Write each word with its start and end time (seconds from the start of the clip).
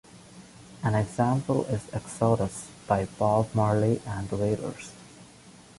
An 0.83 0.95
example 0.95 1.65
is 1.65 1.87
"Exodus" 1.93 2.71
by 2.87 3.05
Bob 3.19 3.53
Marley 3.53 4.01
and 4.07 4.27
the 4.29 4.35
Wailers. 4.35 4.91